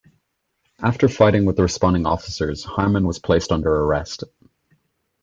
[0.81, 4.23] After fighting with the responding officers, Harmon was placed under arrest.